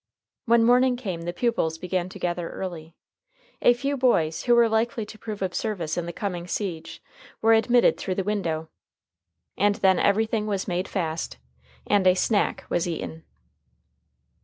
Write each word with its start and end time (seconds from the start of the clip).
When 0.45 0.63
morning 0.63 0.95
came, 0.95 1.25
the 1.25 1.31
pupils 1.31 1.77
began 1.77 2.09
to 2.09 2.17
gather 2.17 2.49
early. 2.49 2.95
A 3.61 3.75
few 3.75 3.95
boys 3.95 4.45
who 4.45 4.55
were 4.55 4.67
likely 4.67 5.05
to 5.05 5.17
prove 5.19 5.43
of 5.43 5.53
service 5.53 5.95
in 5.95 6.07
the 6.07 6.11
coming 6.11 6.47
siege 6.47 7.03
were 7.39 7.53
admitted 7.53 7.97
through 7.97 8.15
the 8.15 8.23
window, 8.23 8.69
and 9.55 9.75
then 9.75 9.99
everything 9.99 10.47
was 10.47 10.67
made 10.67 10.87
fast, 10.87 11.37
and 11.85 12.07
a 12.07 12.15
"snack" 12.15 12.63
was 12.67 12.87
eaten. 12.87 13.25